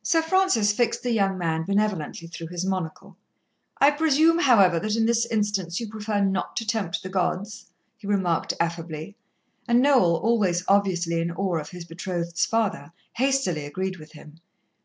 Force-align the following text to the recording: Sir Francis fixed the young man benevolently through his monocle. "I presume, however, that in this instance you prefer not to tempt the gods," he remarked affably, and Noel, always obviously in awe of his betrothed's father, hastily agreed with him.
Sir 0.00 0.22
Francis 0.22 0.72
fixed 0.72 1.02
the 1.02 1.10
young 1.10 1.36
man 1.36 1.64
benevolently 1.64 2.28
through 2.28 2.46
his 2.46 2.64
monocle. 2.64 3.16
"I 3.80 3.90
presume, 3.90 4.38
however, 4.38 4.78
that 4.78 4.94
in 4.94 5.06
this 5.06 5.26
instance 5.26 5.80
you 5.80 5.88
prefer 5.88 6.20
not 6.20 6.54
to 6.58 6.64
tempt 6.64 7.02
the 7.02 7.08
gods," 7.08 7.66
he 7.96 8.06
remarked 8.06 8.54
affably, 8.60 9.16
and 9.66 9.82
Noel, 9.82 10.18
always 10.18 10.62
obviously 10.68 11.20
in 11.20 11.32
awe 11.32 11.58
of 11.58 11.70
his 11.70 11.84
betrothed's 11.84 12.46
father, 12.46 12.92
hastily 13.14 13.64
agreed 13.66 13.96
with 13.96 14.12
him. 14.12 14.38